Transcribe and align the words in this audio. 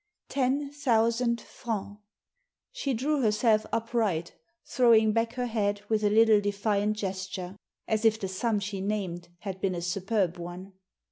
'* 0.13 0.29
Ten 0.29 0.71
thousand 0.71 1.39
francs." 1.39 2.01
She 2.71 2.95
drew 2.95 3.21
herself 3.21 3.67
upright, 3.71 4.33
throwing 4.65 5.11
back 5.13 5.33
her 5.33 5.45
head 5.45 5.81
with 5.89 6.03
a 6.03 6.09
little 6.09 6.41
defiant 6.41 6.97
gesture, 6.97 7.55
as 7.87 8.03
if 8.03 8.19
the 8.19 8.27
sum 8.27 8.59
she 8.59 8.81
named 8.81 9.29
had 9.41 9.61
been 9.61 9.75
a 9.75 9.81
superb 9.83 10.39
one. 10.39 10.73